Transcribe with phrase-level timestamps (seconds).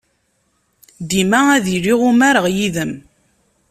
[1.09, 2.93] Dima ad iliɣ umareɣ yid-m.